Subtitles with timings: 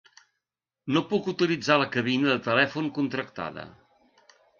[0.95, 3.67] No puc utilitzar la cabina de telèfon contractada.